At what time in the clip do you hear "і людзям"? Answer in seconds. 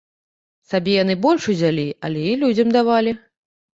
2.33-2.67